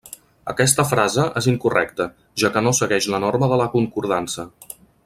Aquesta 0.53 0.85
frase 0.91 1.25
és 1.41 1.49
incorrecta, 1.51 2.09
ja 2.45 2.53
que 2.57 2.65
no 2.69 2.75
segueix 2.81 3.11
la 3.17 3.23
norma 3.27 3.53
de 3.55 3.61
la 3.65 3.71
concordança. 3.79 4.49